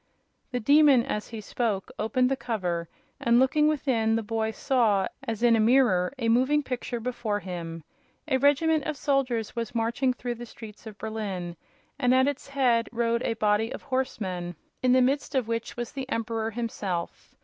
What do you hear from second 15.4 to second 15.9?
which